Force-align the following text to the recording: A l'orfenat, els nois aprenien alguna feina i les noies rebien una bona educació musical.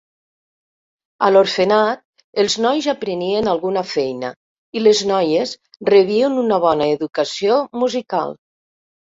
A 1.27 1.27
l'orfenat, 1.33 1.99
els 2.43 2.55
nois 2.67 2.87
aprenien 2.95 3.49
alguna 3.53 3.85
feina 3.91 4.33
i 4.81 4.85
les 4.87 5.05
noies 5.13 5.55
rebien 5.93 6.41
una 6.47 6.61
bona 6.67 6.89
educació 6.99 7.61
musical. 7.85 8.39